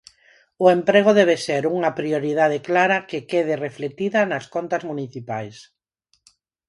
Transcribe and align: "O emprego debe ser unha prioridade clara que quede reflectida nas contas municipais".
"O 0.63 0.65
emprego 0.77 1.11
debe 1.19 1.37
ser 1.47 1.63
unha 1.77 1.91
prioridade 1.99 2.57
clara 2.69 2.97
que 3.09 3.19
quede 3.31 3.61
reflectida 3.67 4.19
nas 4.31 4.45
contas 4.55 4.83
municipais". 4.89 5.55